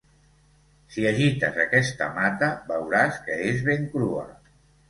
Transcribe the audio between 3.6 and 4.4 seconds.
ben crua.